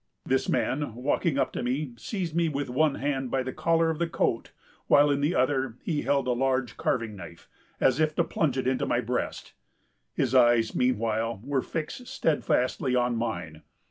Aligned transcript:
This 0.25 0.49
man, 0.49 0.95
walking 0.95 1.37
up 1.37 1.53
to 1.53 1.61
me, 1.61 1.93
seized 1.95 2.35
me, 2.35 2.49
with 2.49 2.71
one 2.71 2.95
hand, 2.95 3.29
by 3.29 3.43
the 3.43 3.53
collar 3.53 3.91
of 3.91 3.99
the 3.99 4.09
coat, 4.09 4.51
while 4.87 5.11
in 5.11 5.21
the 5.21 5.35
other 5.35 5.77
he 5.83 6.01
held 6.01 6.25
a 6.27 6.31
large 6.31 6.75
carving 6.75 7.15
knife, 7.15 7.47
as 7.79 7.99
if 7.99 8.15
to 8.15 8.23
plunge 8.23 8.57
it 8.57 8.65
into 8.65 8.87
my 8.87 8.99
breast; 8.99 9.53
his 10.15 10.33
eyes, 10.33 10.73
meanwhile, 10.73 11.39
were 11.43 11.61
fixed 11.61 12.07
steadfastly 12.07 12.95
on 12.95 13.15
mine. 13.15 13.61